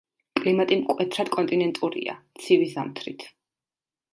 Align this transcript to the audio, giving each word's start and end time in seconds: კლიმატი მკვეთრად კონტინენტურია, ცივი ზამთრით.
კლიმატი 0.37 0.77
მკვეთრად 0.79 1.29
კონტინენტურია, 1.35 2.15
ცივი 2.47 2.71
ზამთრით. 2.73 3.29